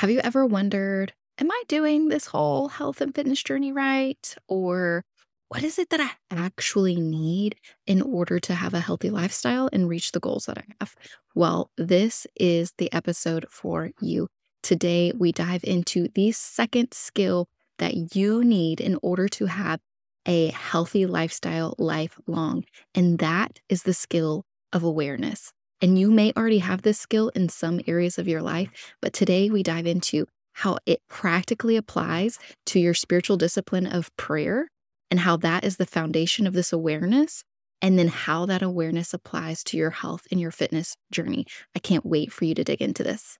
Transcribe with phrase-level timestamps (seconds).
[0.00, 4.34] Have you ever wondered, am I doing this whole health and fitness journey right?
[4.48, 5.04] Or
[5.48, 9.90] what is it that I actually need in order to have a healthy lifestyle and
[9.90, 10.94] reach the goals that I have?
[11.34, 14.28] Well, this is the episode for you.
[14.62, 19.80] Today, we dive into the second skill that you need in order to have
[20.24, 22.64] a healthy lifestyle lifelong,
[22.94, 25.52] and that is the skill of awareness.
[25.82, 28.68] And you may already have this skill in some areas of your life,
[29.00, 34.68] but today we dive into how it practically applies to your spiritual discipline of prayer
[35.10, 37.44] and how that is the foundation of this awareness,
[37.80, 41.46] and then how that awareness applies to your health and your fitness journey.
[41.74, 43.38] I can't wait for you to dig into this.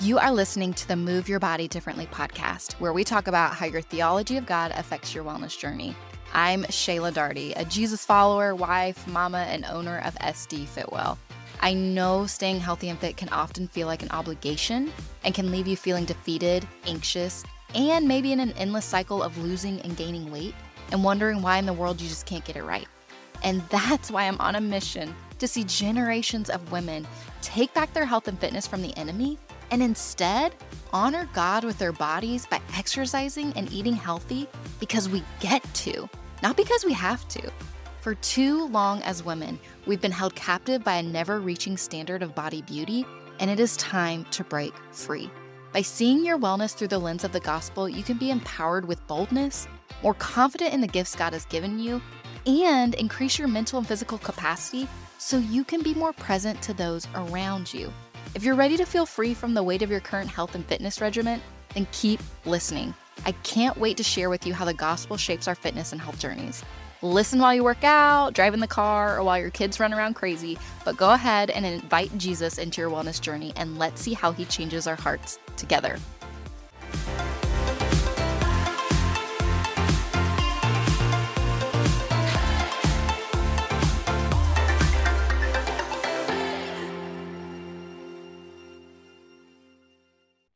[0.00, 3.66] You are listening to the Move Your Body Differently podcast, where we talk about how
[3.66, 5.94] your theology of God affects your wellness journey.
[6.32, 11.18] I'm Shayla Darty, a Jesus follower, wife, mama, and owner of SD Fitwell.
[11.60, 14.92] I know staying healthy and fit can often feel like an obligation
[15.24, 17.42] and can leave you feeling defeated, anxious,
[17.74, 20.54] and maybe in an endless cycle of losing and gaining weight
[20.92, 22.86] and wondering why in the world you just can't get it right.
[23.42, 27.08] And that's why I'm on a mission to see generations of women
[27.42, 29.36] take back their health and fitness from the enemy
[29.72, 30.54] and instead
[30.92, 36.08] honor God with their bodies by exercising and eating healthy because we get to
[36.42, 37.50] not because we have to.
[38.00, 42.34] For too long as women, we've been held captive by a never reaching standard of
[42.34, 43.04] body beauty,
[43.40, 45.30] and it is time to break free.
[45.72, 49.06] By seeing your wellness through the lens of the gospel, you can be empowered with
[49.06, 49.68] boldness,
[50.02, 52.00] more confident in the gifts God has given you,
[52.46, 57.06] and increase your mental and physical capacity so you can be more present to those
[57.14, 57.92] around you.
[58.34, 61.00] If you're ready to feel free from the weight of your current health and fitness
[61.00, 61.40] regimen,
[61.74, 62.94] then keep listening.
[63.26, 66.18] I can't wait to share with you how the gospel shapes our fitness and health
[66.18, 66.64] journeys.
[67.02, 70.14] Listen while you work out, drive in the car, or while your kids run around
[70.14, 74.32] crazy, but go ahead and invite Jesus into your wellness journey and let's see how
[74.32, 75.98] he changes our hearts together.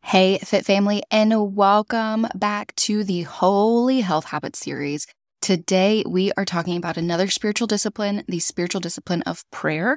[0.09, 5.07] Hey, Fit Family, and welcome back to the Holy Health Habits series.
[5.41, 9.97] Today, we are talking about another spiritual discipline, the spiritual discipline of prayer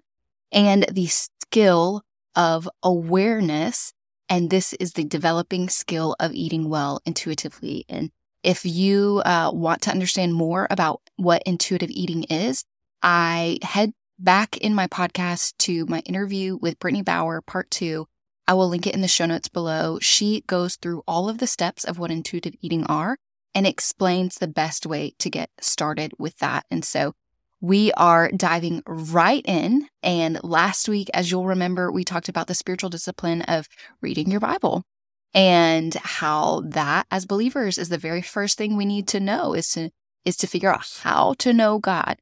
[0.50, 2.04] and the skill
[2.38, 3.92] of awareness.
[4.30, 7.84] And this is the developing skill of eating well intuitively.
[7.90, 8.10] And
[8.44, 12.64] if you uh, want to understand more about what intuitive eating is,
[13.04, 18.08] I head back in my podcast to my interview with Brittany Bauer, part two
[18.48, 20.00] I will link it in the show notes below.
[20.02, 23.18] She goes through all of the steps of what intuitive eating are
[23.54, 26.66] and explains the best way to get started with that.
[26.72, 27.14] And so
[27.60, 29.88] we are diving right in.
[30.02, 33.68] And last week, as you'll remember, we talked about the spiritual discipline of
[34.02, 34.84] reading your Bible
[35.34, 39.70] and how that as believers is the very first thing we need to know is
[39.72, 39.90] to
[40.24, 42.18] is to figure out how to know God.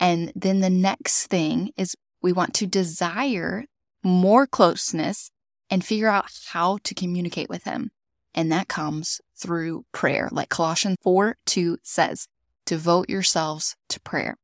[0.00, 3.64] And then the next thing is we want to desire
[4.02, 5.30] more closeness
[5.74, 7.90] and figure out how to communicate with him.
[8.32, 10.28] And that comes through prayer.
[10.30, 12.28] Like Colossians 4 2 says,
[12.64, 14.36] devote yourselves to prayer.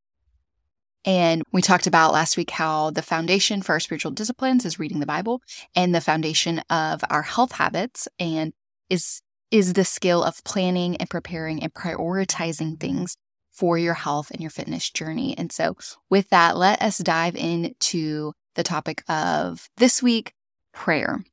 [1.04, 4.98] And we talked about last week how the foundation for our spiritual disciplines is reading
[4.98, 5.40] the Bible
[5.76, 8.52] and the foundation of our health habits and
[8.90, 13.16] is is the skill of planning and preparing and prioritizing things
[13.52, 15.38] for your health and your fitness journey.
[15.38, 15.76] And so
[16.08, 20.34] with that, let us dive into the topic of this week,
[20.72, 21.24] prayer.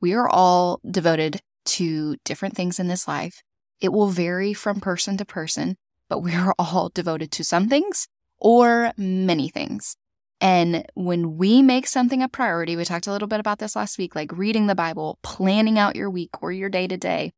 [0.00, 3.42] We are all devoted to different things in this life.
[3.80, 5.76] It will vary from person to person,
[6.08, 8.08] but we are all devoted to some things
[8.38, 9.96] or many things.
[10.40, 13.98] And when we make something a priority, we talked a little bit about this last
[13.98, 17.32] week, like reading the Bible, planning out your week or your day to day,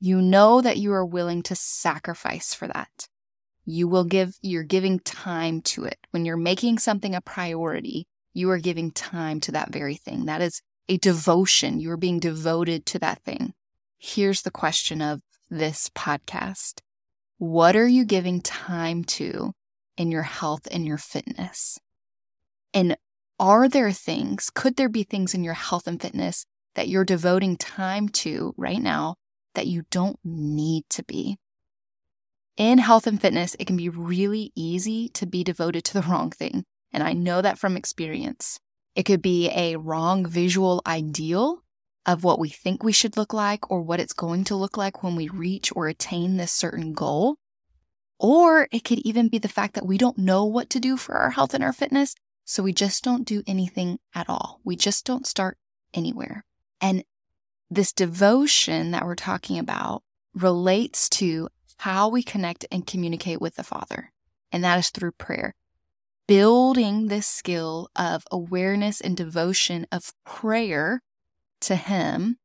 [0.00, 3.08] you know that you are willing to sacrifice for that.
[3.64, 5.98] You will give, you're giving time to it.
[6.10, 10.26] When you're making something a priority, you are giving time to that very thing.
[10.26, 11.80] That is a devotion.
[11.80, 13.54] You are being devoted to that thing.
[13.98, 15.20] Here's the question of
[15.50, 16.80] this podcast
[17.38, 19.52] What are you giving time to
[19.96, 21.78] in your health and your fitness?
[22.74, 22.96] And
[23.38, 27.56] are there things, could there be things in your health and fitness that you're devoting
[27.56, 29.16] time to right now
[29.54, 31.38] that you don't need to be?
[32.56, 36.30] In health and fitness, it can be really easy to be devoted to the wrong
[36.30, 36.64] thing.
[36.92, 38.58] And I know that from experience.
[38.94, 41.62] It could be a wrong visual ideal
[42.04, 45.02] of what we think we should look like or what it's going to look like
[45.02, 47.36] when we reach or attain this certain goal.
[48.18, 51.14] Or it could even be the fact that we don't know what to do for
[51.14, 52.14] our health and our fitness.
[52.44, 54.60] So we just don't do anything at all.
[54.64, 55.58] We just don't start
[55.94, 56.44] anywhere.
[56.80, 57.04] And
[57.70, 60.02] this devotion that we're talking about
[60.34, 61.48] relates to
[61.78, 64.12] how we connect and communicate with the Father,
[64.50, 65.54] and that is through prayer.
[66.28, 71.02] Building this skill of awareness and devotion of prayer
[71.62, 72.36] to Him.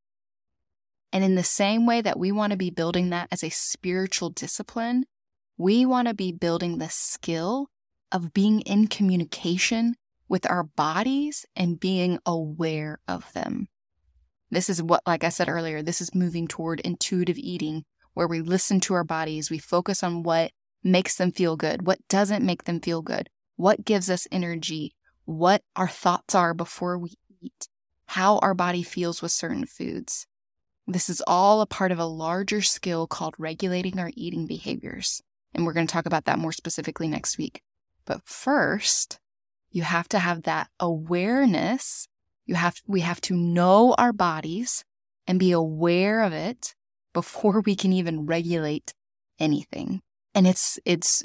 [1.13, 4.29] And in the same way that we want to be building that as a spiritual
[4.29, 5.05] discipline,
[5.57, 7.67] we want to be building the skill
[8.11, 9.95] of being in communication
[10.27, 13.67] with our bodies and being aware of them.
[14.49, 17.83] This is what, like I said earlier, this is moving toward intuitive eating,
[18.13, 20.51] where we listen to our bodies, we focus on what
[20.83, 24.95] makes them feel good, what doesn't make them feel good, what gives us energy,
[25.25, 27.67] what our thoughts are before we eat,
[28.05, 30.25] how our body feels with certain foods.
[30.87, 35.21] This is all a part of a larger skill called regulating our eating behaviors.
[35.53, 37.61] And we're going to talk about that more specifically next week.
[38.05, 39.19] But first,
[39.69, 42.07] you have to have that awareness.
[42.45, 44.85] You have, we have to know our bodies
[45.25, 46.73] and be aware of it
[47.11, 48.93] before we can even regulate
[49.39, 50.01] anything.
[50.33, 51.23] And it's, it's,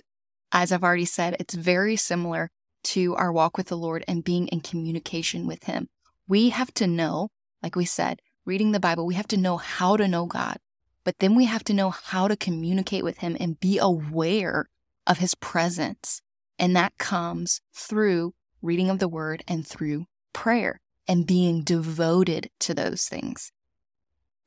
[0.52, 2.50] as I've already said, it's very similar
[2.84, 5.88] to our walk with the Lord and being in communication with Him.
[6.28, 7.28] We have to know,
[7.62, 10.58] like we said, reading the Bible, we have to know how to know God,
[11.04, 14.66] but then we have to know how to communicate with Him and be aware
[15.06, 16.22] of His presence
[16.62, 22.72] and that comes through reading of the word and through prayer and being devoted to
[22.72, 23.50] those things.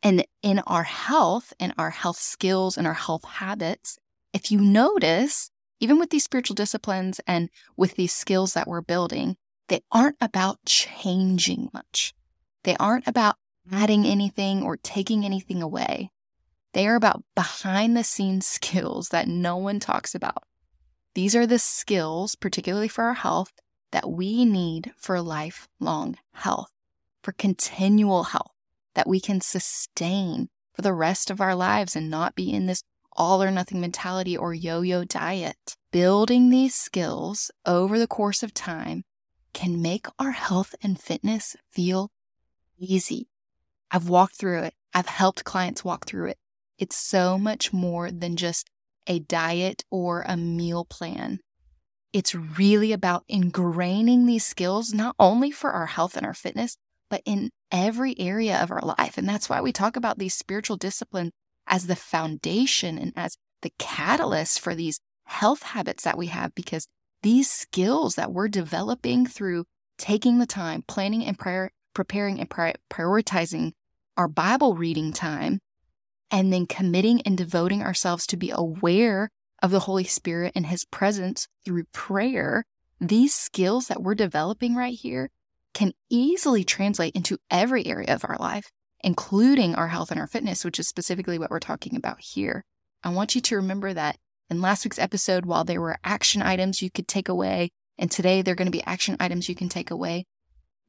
[0.01, 3.97] And in our health and our health skills and our health habits,
[4.31, 5.51] if you notice,
[5.85, 9.37] even with these spiritual disciplines and with these skills that we're building,
[9.67, 12.11] they aren't about changing much.
[12.63, 13.35] They aren't about
[13.71, 16.09] adding anything or taking anything away.
[16.73, 20.43] They are about behind the scenes skills that no one talks about
[21.15, 23.53] these are the skills, particularly for our health,
[23.91, 26.71] that we need for lifelong health,
[27.23, 28.51] for continual health
[28.95, 32.83] that we can sustain for the rest of our lives and not be in this
[33.15, 35.75] all or nothing mentality or yo yo diet.
[35.91, 39.03] Building these skills over the course of time
[39.53, 42.11] can make our health and fitness feel
[42.77, 43.29] easy.
[43.89, 46.37] I've walked through it, I've helped clients walk through it.
[46.77, 48.69] It's so much more than just
[49.07, 51.39] a diet or a meal plan.
[52.11, 56.77] It's really about ingraining these skills, not only for our health and our fitness,
[57.09, 59.17] but in every area of our life.
[59.17, 61.31] And that's why we talk about these spiritual disciplines
[61.67, 66.87] as the foundation and as the catalyst for these health habits that we have, because
[67.23, 69.65] these skills that we're developing through
[69.97, 73.71] taking the time, planning and prior, preparing and pri- prioritizing
[74.17, 75.59] our Bible reading time
[76.31, 79.29] and then committing and devoting ourselves to be aware
[79.61, 82.65] of the Holy Spirit and His presence through prayer,
[82.99, 85.29] these skills that we're developing right here
[85.73, 88.71] can easily translate into every area of our life,
[89.05, 92.65] including our health and our fitness, which is specifically what we're talking about here.
[93.03, 94.17] I want you to remember that
[94.49, 97.69] in last week's episode, while there were action items you could take away,
[97.99, 100.25] and today they're going to be action items you can take away,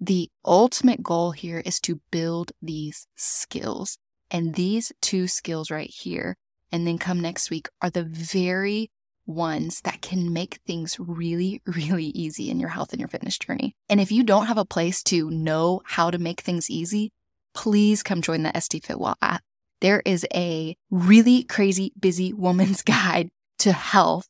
[0.01, 3.99] the ultimate goal here is to build these skills.
[4.31, 6.37] And these two skills right here,
[6.73, 8.91] and then come next week, are the very
[9.27, 13.77] ones that can make things really, really easy in your health and your fitness journey.
[13.91, 17.13] And if you don't have a place to know how to make things easy,
[17.57, 19.43] please come join the SD Fitwell app.
[19.81, 24.29] There is a really crazy busy woman's guide to health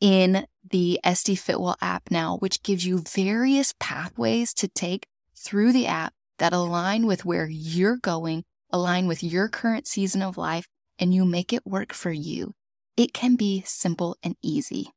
[0.00, 5.06] in the SD Fitwell app now, which gives you various pathways to take
[5.36, 8.44] through the app that align with where you're going
[8.74, 10.66] align with your current season of life,
[10.98, 12.52] and you make it work for you.
[12.96, 14.88] It can be simple and easy.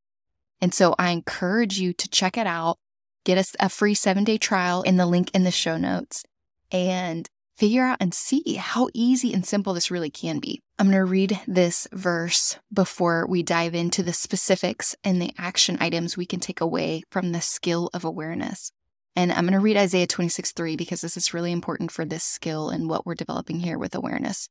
[0.60, 2.78] And so I encourage you to check it out,
[3.24, 6.24] get us a free seven day trial in the link in the show notes,
[6.72, 10.62] and figure out and see how easy and simple this really can be.
[10.78, 15.78] I'm going to read this verse before we dive into the specifics and the action
[15.80, 18.72] items we can take away from the skill of awareness.
[19.16, 22.24] And I'm going to read Isaiah 26 3 because this is really important for this
[22.24, 24.50] skill and what we're developing here with awareness.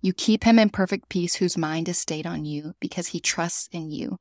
[0.00, 3.68] You keep him in perfect peace whose mind is stayed on you because he trusts
[3.72, 4.16] in you.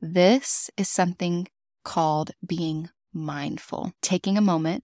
[0.00, 1.46] This is something
[1.84, 4.82] called being mindful, taking a moment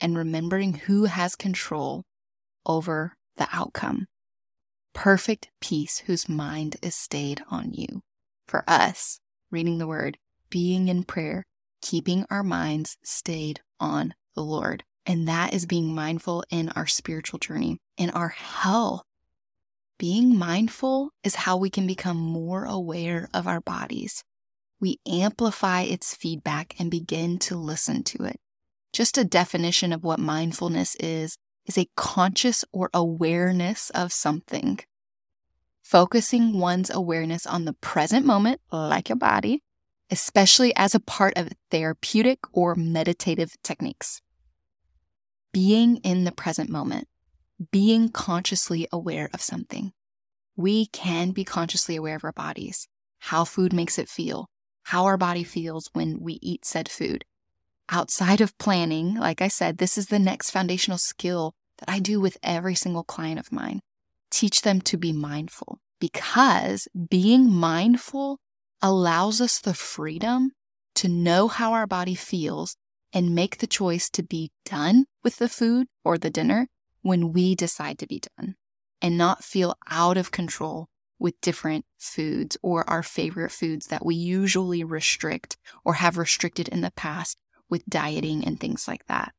[0.00, 2.04] and remembering who has control
[2.66, 4.06] over the outcome.
[4.94, 8.02] Perfect peace whose mind is stayed on you.
[8.46, 10.18] For us, reading the word,
[10.50, 11.44] being in prayer,
[11.82, 14.84] keeping our minds stayed on the Lord.
[15.06, 19.02] And that is being mindful in our spiritual journey, in our health.
[19.98, 24.22] Being mindful is how we can become more aware of our bodies.
[24.80, 28.40] we amplify its feedback and begin to listen to it.
[28.92, 34.80] Just a definition of what mindfulness is is a conscious or awareness of something.
[35.82, 39.62] Focusing one's awareness on the present moment, like your body,
[40.10, 44.20] especially as a part of therapeutic or meditative techniques.
[45.52, 47.08] Being in the present moment,
[47.70, 49.92] being consciously aware of something.
[50.56, 54.48] We can be consciously aware of our bodies, how food makes it feel,
[54.84, 57.24] how our body feels when we eat said food.
[57.90, 62.20] Outside of planning, like I said, this is the next foundational skill that I do
[62.20, 63.80] with every single client of mine.
[64.30, 68.38] Teach them to be mindful because being mindful
[68.82, 70.52] allows us the freedom
[70.96, 72.76] to know how our body feels
[73.12, 76.68] and make the choice to be done with the food or the dinner
[77.02, 78.56] when we decide to be done
[79.00, 84.14] and not feel out of control with different foods or our favorite foods that we
[84.14, 87.38] usually restrict or have restricted in the past
[87.68, 89.32] with dieting and things like that.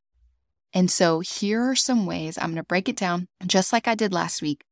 [0.72, 3.94] And so here are some ways I'm going to break it down just like I
[3.94, 4.64] did last week.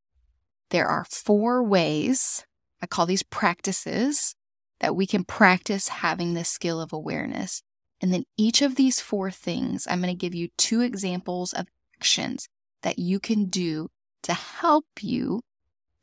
[0.70, 2.44] There are four ways,
[2.82, 4.34] I call these practices,
[4.80, 7.62] that we can practice having this skill of awareness.
[8.00, 11.66] And then each of these four things, I'm going to give you two examples of
[11.96, 12.48] actions
[12.82, 13.88] that you can do
[14.22, 15.42] to help you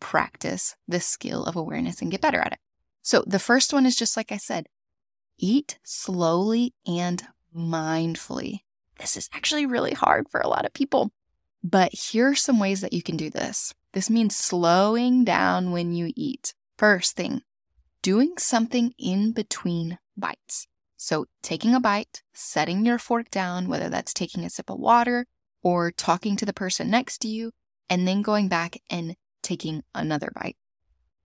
[0.01, 2.59] practice the skill of awareness and get better at it.
[3.01, 4.67] So the first one is just like I said
[5.37, 8.59] eat slowly and mindfully.
[8.99, 11.11] This is actually really hard for a lot of people,
[11.63, 13.73] but here are some ways that you can do this.
[13.93, 16.53] This means slowing down when you eat.
[16.77, 17.41] First thing,
[18.01, 20.67] doing something in between bites.
[20.97, 25.25] So, taking a bite, setting your fork down, whether that's taking a sip of water
[25.61, 27.51] or talking to the person next to you,
[27.89, 30.57] and then going back and taking another bite.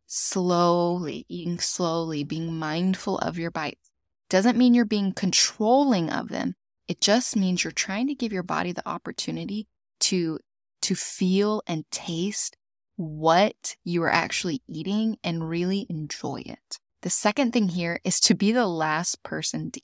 [0.07, 3.90] Slowly, eating slowly, being mindful of your bites.
[4.31, 6.55] Doesn't mean you're being controlling of them.
[6.89, 9.67] It just means you're trying to give your body the opportunity
[10.01, 10.39] to,
[10.83, 12.57] to feel and taste
[12.97, 16.79] what you are actually eating and really enjoy it.
[17.03, 19.81] The second thing here is to be the last person to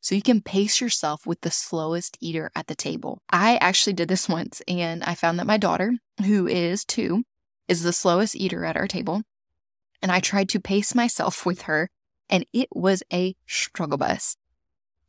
[0.00, 3.22] so you can pace yourself with the slowest eater at the table.
[3.30, 7.22] I actually did this once and I found that my daughter, who is two,
[7.68, 9.22] is the slowest eater at our table.
[10.02, 11.88] And I tried to pace myself with her
[12.28, 14.36] and it was a struggle bus.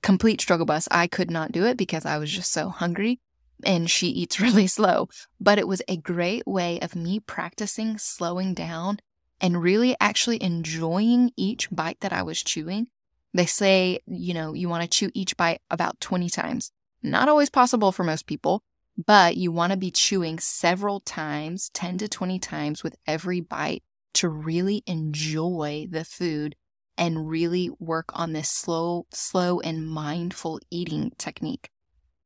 [0.01, 0.87] Complete struggle bus.
[0.91, 3.19] I could not do it because I was just so hungry
[3.63, 5.09] and she eats really slow.
[5.39, 8.99] But it was a great way of me practicing slowing down
[9.41, 12.87] and really actually enjoying each bite that I was chewing.
[13.33, 16.71] They say, you know, you want to chew each bite about 20 times.
[17.03, 18.63] Not always possible for most people,
[18.97, 23.83] but you want to be chewing several times, 10 to 20 times with every bite
[24.13, 26.55] to really enjoy the food
[26.97, 31.69] and really work on this slow, slow and mindful eating technique.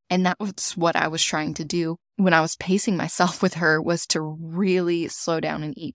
[0.08, 3.54] And that was what I was trying to do when I was pacing myself with
[3.54, 5.94] her was to really slow down and eat.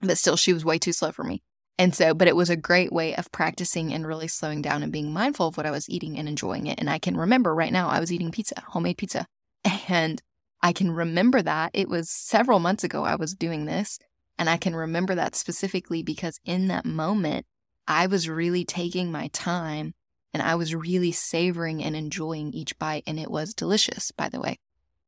[0.00, 1.42] But still, she was way too slow for me.
[1.78, 4.92] And so, but it was a great way of practicing and really slowing down and
[4.92, 6.78] being mindful of what I was eating and enjoying it.
[6.78, 9.26] And I can remember right now I was eating pizza, homemade pizza.
[9.88, 10.22] And
[10.62, 13.98] I can remember that it was several months ago I was doing this.
[14.38, 17.46] And I can remember that specifically because in that moment,
[17.86, 19.94] I was really taking my time
[20.32, 23.04] and I was really savoring and enjoying each bite.
[23.06, 24.58] And it was delicious, by the way.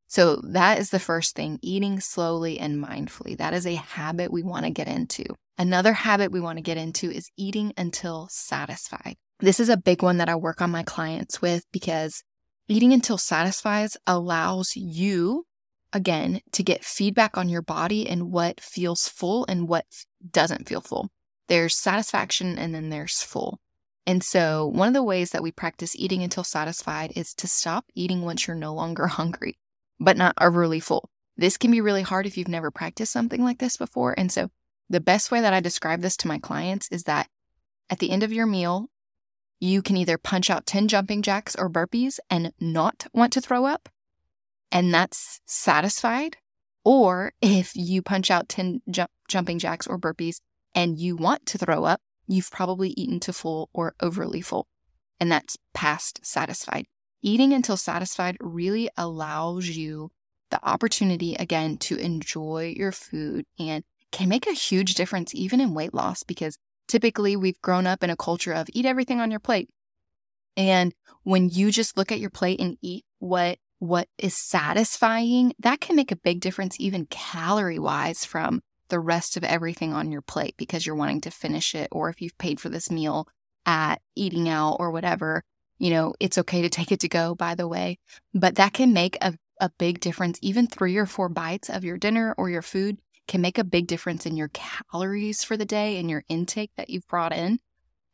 [0.06, 3.36] So that is the first thing eating slowly and mindfully.
[3.36, 5.24] That is a habit we want to get into.
[5.58, 9.16] Another habit we want to get into is eating until satisfied.
[9.40, 12.22] This is a big one that I work on my clients with because
[12.68, 15.44] eating until satisfied allows you,
[15.92, 19.84] again, to get feedback on your body and what feels full and what
[20.30, 21.10] doesn't feel full.
[21.48, 23.60] There's satisfaction and then there's full.
[24.06, 27.86] And so, one of the ways that we practice eating until satisfied is to stop
[27.94, 29.58] eating once you're no longer hungry,
[30.00, 31.10] but not overly full.
[31.36, 34.14] This can be really hard if you've never practiced something like this before.
[34.18, 34.50] And so,
[34.88, 37.28] the best way that I describe this to my clients is that
[37.90, 38.88] at the end of your meal,
[39.60, 43.66] you can either punch out 10 jumping jacks or burpees and not want to throw
[43.66, 43.88] up,
[44.72, 46.38] and that's satisfied.
[46.84, 50.40] Or if you punch out 10 ju- jumping jacks or burpees
[50.74, 54.66] and you want to throw up, you've probably eaten to full or overly full,
[55.18, 56.86] and that's past satisfied.
[57.22, 60.10] Eating until satisfied really allows you
[60.50, 65.74] the opportunity again to enjoy your food and can make a huge difference even in
[65.74, 66.56] weight loss because
[66.86, 69.68] typically we've grown up in a culture of eat everything on your plate.
[70.56, 75.80] And when you just look at your plate and eat what what is satisfying, that
[75.80, 80.22] can make a big difference even calorie wise from the rest of everything on your
[80.22, 83.28] plate because you're wanting to finish it, or if you've paid for this meal
[83.66, 85.42] at eating out or whatever,
[85.78, 87.98] you know, it's okay to take it to go, by the way,
[88.34, 90.38] but that can make a, a big difference.
[90.42, 93.86] Even three or four bites of your dinner or your food can make a big
[93.86, 97.60] difference in your calories for the day and your intake that you've brought in.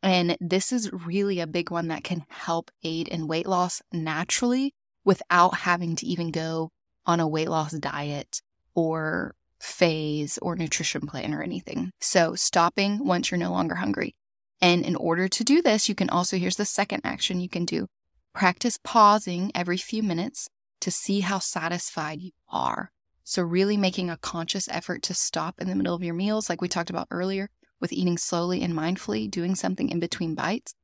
[0.03, 4.75] And this is really a big one that can help aid in weight loss naturally
[5.03, 6.71] without having to even go
[7.05, 8.41] on a weight loss diet
[8.75, 9.33] or
[9.65, 11.91] phase or nutrition plan or anything.
[11.99, 14.15] So, stopping once you're no longer hungry.
[14.61, 17.65] And in order to do this, you can also, here's the second action you can
[17.65, 17.87] do
[18.33, 20.49] practice pausing every few minutes
[20.81, 22.91] to see how satisfied you are.
[23.23, 26.61] So, really making a conscious effort to stop in the middle of your meals, like
[26.61, 27.49] we talked about earlier,
[27.81, 30.75] with eating slowly and mindfully, doing something in between bites.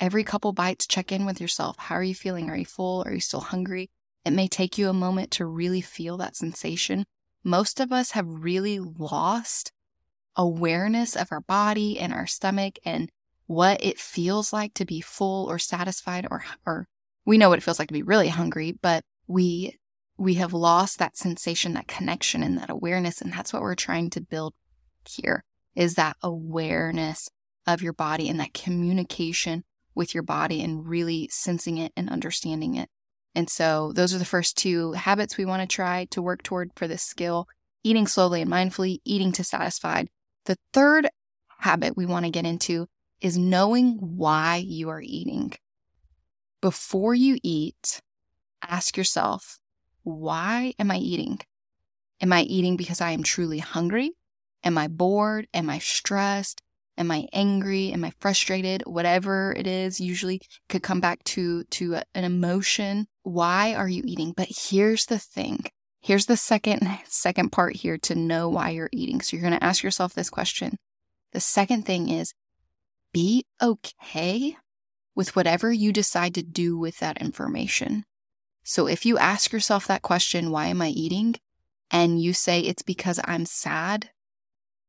[0.00, 1.76] Every couple bites, check in with yourself.
[1.78, 2.50] How are you feeling?
[2.50, 3.04] Are you full?
[3.06, 3.90] Are you still hungry?
[4.24, 7.04] It may take you a moment to really feel that sensation.
[7.44, 9.72] Most of us have really lost
[10.36, 13.10] awareness of our body and our stomach and
[13.46, 16.86] what it feels like to be full or satisfied or or
[17.24, 19.78] we know what it feels like to be really hungry, but we
[20.16, 24.10] we have lost that sensation, that connection and that awareness and that's what we're trying
[24.10, 24.54] to build
[25.08, 25.44] here
[25.74, 27.28] is that awareness
[27.66, 32.74] of your body and that communication with your body and really sensing it and understanding
[32.74, 32.88] it.
[33.34, 36.70] And so those are the first two habits we want to try to work toward
[36.76, 37.48] for this skill
[37.84, 40.08] eating slowly and mindfully, eating to satisfied.
[40.46, 41.08] The third
[41.58, 42.86] habit we want to get into
[43.20, 45.52] is knowing why you are eating.
[46.60, 48.00] Before you eat,
[48.62, 49.58] ask yourself,
[50.04, 51.40] why am I eating?
[52.20, 54.12] Am I eating because I am truly hungry?
[54.64, 55.48] Am I bored?
[55.52, 56.62] Am I stressed?
[56.98, 57.92] Am I angry?
[57.92, 58.82] Am I frustrated?
[58.86, 63.06] Whatever it is, usually could come back to, to an emotion.
[63.22, 64.34] Why are you eating?
[64.36, 65.64] But here's the thing.
[66.00, 69.20] Here's the second, second part here to know why you're eating.
[69.20, 70.76] So you're going to ask yourself this question.
[71.32, 72.34] The second thing is
[73.12, 74.56] be okay
[75.14, 78.04] with whatever you decide to do with that information.
[78.64, 81.36] So if you ask yourself that question, why am I eating?
[81.90, 84.10] And you say it's because I'm sad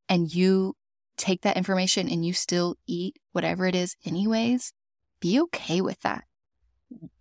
[0.07, 0.75] and you
[1.17, 4.73] take that information and you still eat whatever it is, anyways,
[5.19, 6.23] be okay with that.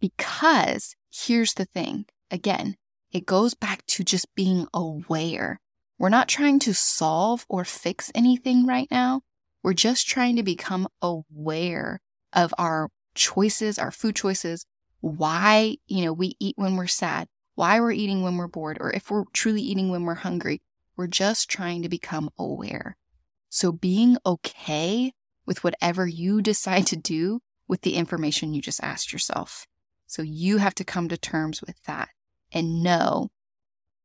[0.01, 2.77] Because here's the thing again,
[3.11, 5.61] it goes back to just being aware.
[5.99, 9.23] We're not trying to solve or fix anything right now.
[9.63, 12.01] We're just trying to become aware
[12.33, 14.67] of our choices, our food choices,
[15.01, 18.93] why, you know, we eat when we're sad, why we're eating when we're bored, or
[18.93, 20.63] if we're truly eating when we're hungry.
[20.97, 22.97] We're just trying to become aware.
[23.53, 25.13] So being okay
[25.45, 29.67] with whatever you decide to do with the information you just asked yourself.
[30.07, 32.09] So you have to come to terms with that
[32.51, 33.29] and know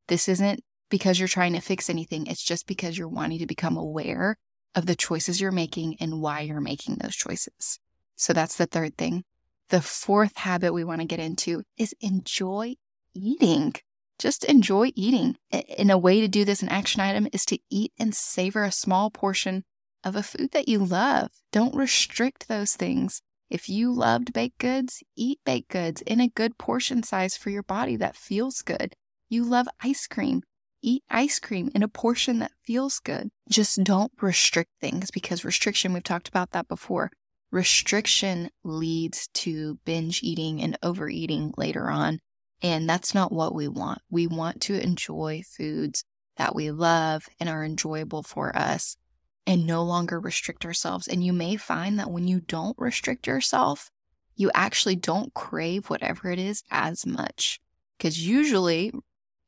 [0.08, 2.28] this isn't because you're trying to fix anything.
[2.28, 4.38] It's just because you're wanting to become aware
[4.76, 7.80] of the choices you're making and why you're making those choices.
[8.18, 9.24] So that's the third thing.
[9.70, 12.76] The fourth habit we want to get into is enjoy
[13.14, 13.76] eating.
[14.20, 15.38] Just enjoy eating.
[15.52, 18.72] And a way to do this, an action item, is to eat and savor a
[18.72, 19.64] small portion
[20.04, 21.32] of a food that you love.
[21.52, 23.22] Don't restrict those things.
[23.50, 27.64] If you loved baked goods, eat baked goods in a good portion size for your
[27.64, 28.94] body that feels good.
[29.30, 30.42] You love ice cream,
[30.82, 33.30] eat ice cream in a portion that feels good.
[33.50, 37.12] Just don't restrict things because restriction, we've talked about that before.
[37.52, 42.20] Restriction leads to binge eating and overeating later on.
[42.62, 44.02] And that's not what we want.
[44.10, 46.04] We want to enjoy foods
[46.38, 48.98] that we love and are enjoyable for us
[49.46, 51.08] and no longer restrict ourselves.
[51.08, 53.90] And you may find that when you don't restrict yourself,
[54.36, 57.60] you actually don't crave whatever it is as much.
[57.98, 58.92] Because usually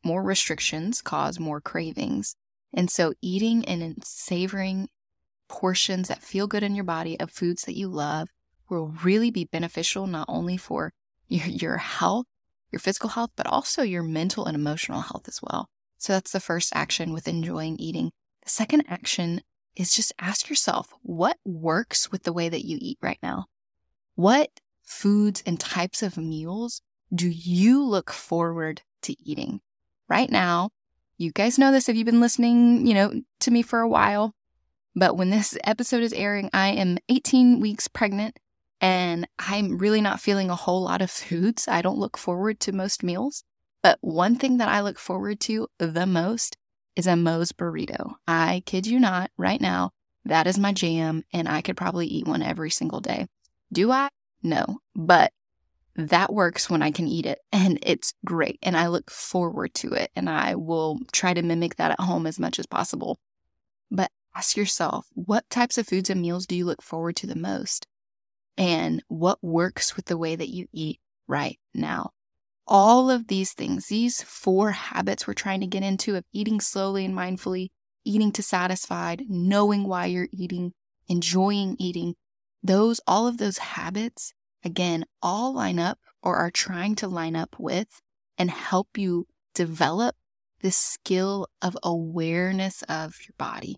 [0.04, 2.36] more restrictions cause more cravings.
[2.74, 4.89] And so eating and savoring
[5.48, 8.30] portions that feel good in your body of foods that you love
[8.69, 10.93] will really be beneficial not only for
[11.28, 12.26] your, your health,
[12.71, 15.69] your physical health, but also your mental and emotional health as well.
[15.97, 18.12] So that's the first action with enjoying eating.
[18.43, 19.41] The second action
[19.75, 23.45] is just ask yourself what works with the way that you eat right now?
[24.15, 24.49] What
[24.84, 26.82] foods and types of meals
[27.13, 29.62] do you look forward to eating?
[30.08, 30.71] Right now,
[31.17, 34.34] you guys know this if you've been listening, you know, to me for a while.
[34.95, 38.39] But when this episode is airing, I am 18 weeks pregnant
[38.82, 41.68] and I'm really not feeling a whole lot of foods.
[41.68, 43.44] I don't look forward to most meals.
[43.82, 46.58] But one thing that I look forward to the most
[46.96, 48.15] is a Moe's burrito.
[48.28, 49.92] I kid you not, right now,
[50.26, 53.28] that is my jam, and I could probably eat one every single day.
[53.72, 54.10] Do I?
[54.44, 54.80] No.
[54.96, 55.32] But
[55.96, 59.94] that works when I can eat it, and it's great, and I look forward to
[59.94, 63.18] it, and I will try to mimic that at home as much as possible.
[63.89, 67.36] But ask yourself, what types of foods and meals do you look forward to the
[67.36, 67.88] most?
[68.60, 72.12] And what works with the way that you eat right now.
[72.67, 77.06] All of these things, these four habits we're trying to get into of eating slowly
[77.06, 77.69] and mindfully,
[78.04, 80.74] eating to satisfied, knowing why you're eating,
[81.08, 82.15] enjoying eating,
[82.62, 87.56] those, all of those habits, again, all line up or are trying to line up
[87.58, 88.02] with
[88.38, 90.15] and help you develop
[90.62, 93.78] this skill of awareness of your body.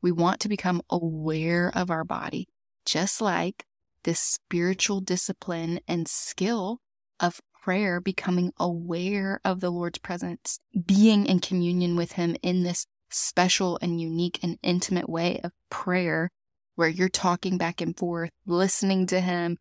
[0.00, 2.48] We want to become aware of our body,
[2.86, 3.66] just like
[4.04, 6.80] this spiritual discipline and skill
[7.18, 12.86] of prayer, becoming aware of the Lord's presence, being in communion with Him in this
[13.10, 16.30] special and unique and intimate way of prayer,
[16.76, 19.58] where you're talking back and forth, listening to Him,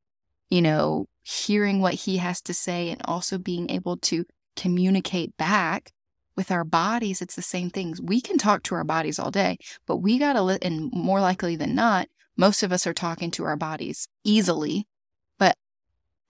[0.50, 4.26] you know, hearing what He has to say, and also being able to
[4.56, 5.92] communicate back
[6.40, 8.02] with our bodies, it's the same things.
[8.02, 11.58] We can talk to our bodies all day, but we got to, and more likely
[11.58, 12.08] than not,
[12.40, 14.88] most of us are talking to our bodies easily.
[15.38, 15.58] But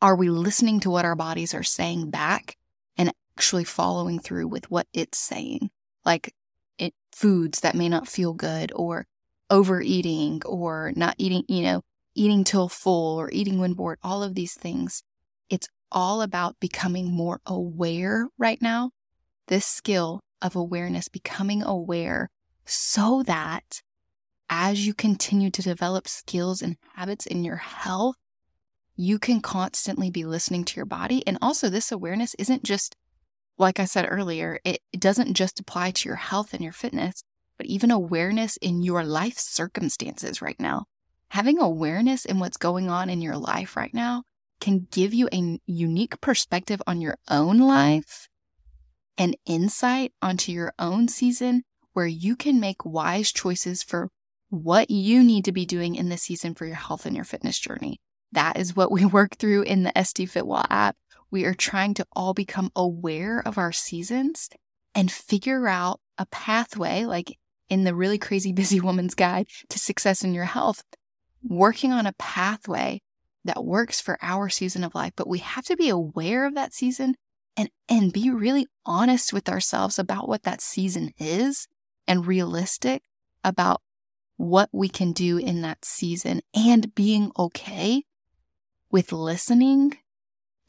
[0.02, 2.58] are we listening to what our bodies are saying back
[2.98, 5.70] and actually following through with what it's saying?
[6.04, 6.34] Like
[6.80, 9.06] it, foods that may not feel good or
[9.52, 11.84] overeating or not eating, you know,
[12.16, 15.04] eating till full or eating when bored, all of these things.
[15.48, 18.90] It's all about becoming more aware right now
[19.48, 22.30] this skill of awareness, becoming aware,
[22.66, 23.82] so that
[24.50, 28.16] as you continue to develop skills and habits in your health,
[28.96, 31.26] you can constantly be listening to your body.
[31.26, 32.96] And also, this awareness isn't just,
[33.58, 37.24] like I said earlier, it, doesn't just apply to your health and your fitness,
[37.58, 40.86] but even awareness in your life circumstances right now.
[41.30, 44.24] Having awareness in what's going on in your life right now
[44.60, 48.28] can give you a unique perspective on your own life
[49.18, 54.10] and insight onto your own season where you can make wise choices for
[54.50, 57.60] what you need to be doing in this season for your health and your fitness
[57.60, 58.00] journey.
[58.32, 60.96] That is what we work through in the SD Fitwell app.
[61.32, 64.50] We are trying to all become aware of our seasons
[64.96, 67.38] and figure out a pathway, like
[67.70, 70.84] in the really crazy busy woman's guide to success in your health,
[71.44, 73.02] working on a pathway
[73.46, 75.14] that works for our season of life.
[75.16, 77.16] But we have to be aware of that season
[77.56, 81.68] and and be really honest with ourselves about what that season is
[82.08, 83.04] and realistic
[83.44, 83.82] about
[84.40, 88.06] what we can do in that season and being okay
[88.90, 89.98] with listening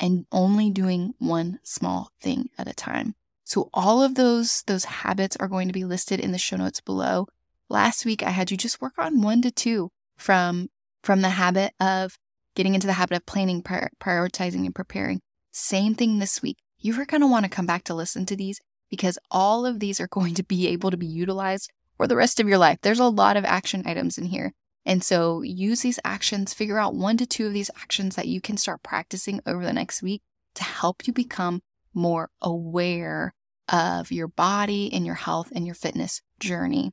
[0.00, 3.14] and only doing one small thing at a time.
[3.44, 6.80] So all of those those habits are going to be listed in the show notes
[6.80, 7.28] below.
[7.68, 10.68] Last week I had you just work on 1 to 2 from
[11.04, 12.18] from the habit of
[12.56, 15.20] getting into the habit of planning, prior, prioritizing and preparing.
[15.52, 18.34] Same thing this week you are going to want to come back to listen to
[18.34, 22.16] these because all of these are going to be able to be utilized for the
[22.16, 22.78] rest of your life.
[22.80, 24.54] There's a lot of action items in here.
[24.86, 28.40] And so use these actions, figure out one to two of these actions that you
[28.40, 30.22] can start practicing over the next week
[30.54, 31.60] to help you become
[31.92, 33.34] more aware
[33.68, 36.92] of your body and your health and your fitness journey.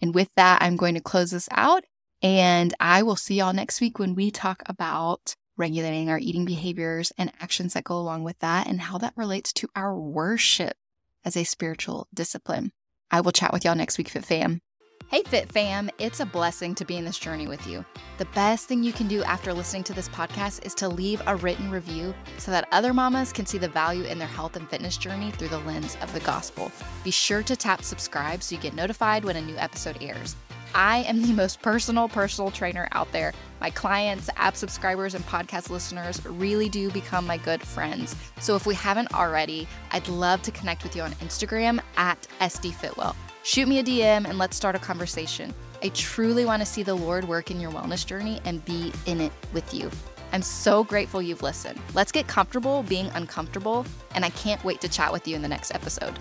[0.00, 1.84] And with that, I'm going to close this out
[2.22, 7.12] and I will see y'all next week when we talk about regulating our eating behaviors
[7.18, 10.78] and actions that go along with that, and how that relates to our worship
[11.26, 12.72] as a spiritual discipline.
[13.10, 14.60] I will chat with y'all next week, Fit Fam.
[15.08, 17.84] Hey, Fit Fam, it's a blessing to be in this journey with you.
[18.18, 21.36] The best thing you can do after listening to this podcast is to leave a
[21.36, 24.96] written review so that other mamas can see the value in their health and fitness
[24.96, 26.72] journey through the lens of the gospel.
[27.04, 30.34] Be sure to tap subscribe so you get notified when a new episode airs.
[30.74, 33.32] I am the most personal personal trainer out there.
[33.60, 38.14] My clients, app subscribers, and podcast listeners really do become my good friends.
[38.40, 43.14] So if we haven't already, I'd love to connect with you on Instagram at SDFitwell.
[43.42, 45.54] Shoot me a DM and let's start a conversation.
[45.82, 49.20] I truly want to see the Lord work in your wellness journey and be in
[49.20, 49.90] it with you.
[50.32, 51.80] I'm so grateful you've listened.
[51.94, 55.48] Let's get comfortable being uncomfortable, and I can't wait to chat with you in the
[55.48, 56.18] next episode.